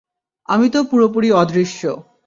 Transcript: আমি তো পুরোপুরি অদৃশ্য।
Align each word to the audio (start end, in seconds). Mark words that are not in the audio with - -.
আমি 0.49 0.67
তো 0.69 0.79
পুরোপুরি 0.83 1.29
অদৃশ্য। 1.31 1.81